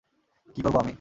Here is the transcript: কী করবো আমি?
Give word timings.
কী 0.55 0.61
করবো 0.61 0.77
আমি? 0.79 0.89